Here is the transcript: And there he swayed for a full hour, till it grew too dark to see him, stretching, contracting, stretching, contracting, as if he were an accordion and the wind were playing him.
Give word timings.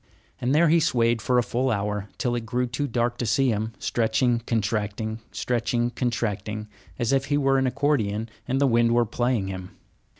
And 0.39 0.55
there 0.55 0.67
he 0.67 0.79
swayed 0.79 1.21
for 1.21 1.37
a 1.37 1.43
full 1.43 1.69
hour, 1.69 2.09
till 2.17 2.33
it 2.33 2.43
grew 2.43 2.65
too 2.65 2.87
dark 2.87 3.19
to 3.19 3.25
see 3.27 3.49
him, 3.49 3.73
stretching, 3.77 4.39
contracting, 4.47 5.19
stretching, 5.31 5.91
contracting, 5.91 6.67
as 6.97 7.13
if 7.13 7.25
he 7.25 7.37
were 7.37 7.59
an 7.59 7.67
accordion 7.67 8.27
and 8.47 8.59
the 8.59 8.65
wind 8.65 8.95
were 8.95 9.05
playing 9.05 9.45
him. 9.45 9.77